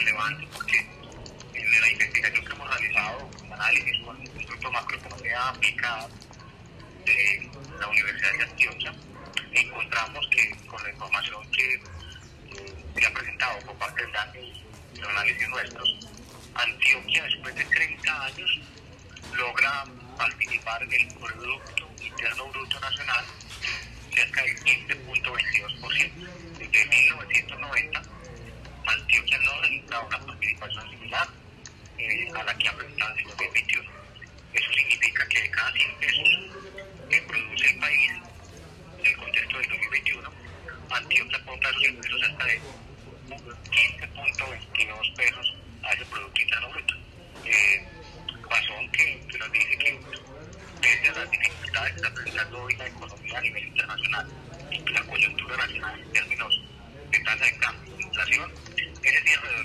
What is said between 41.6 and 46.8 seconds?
los ingresos hasta de 15.22 pesos a ese Producto Interno